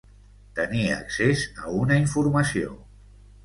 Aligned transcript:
Tenir 0.59 0.85
accés 0.95 1.45
a 1.67 1.77
una 1.83 2.01
informació. 2.07 2.77